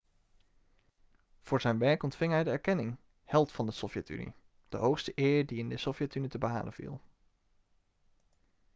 voor 1.41 1.61
zijn 1.61 1.77
werk 1.79 2.03
ontving 2.03 2.31
hij 2.31 2.43
de 2.43 2.49
erkenning 2.49 2.97
held 3.23 3.51
van 3.51 3.65
de 3.65 3.71
sovjet-unie' 3.71 4.33
de 4.69 4.77
hoogste 4.77 5.11
eer 5.15 5.45
die 5.45 5.59
in 5.59 5.69
de 5.69 5.77
sovjet-unie 5.77 6.29
te 6.29 6.37
behalen 6.37 6.73
viel 6.73 7.01